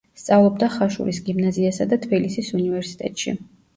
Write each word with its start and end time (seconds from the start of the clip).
სწავლობდა 0.19 0.69
ხაშურის 0.75 1.19
გიმნაზიასა 1.29 1.87
და 1.93 2.01
თბილისის 2.07 2.51
უნივერსიტეტში. 2.61 3.37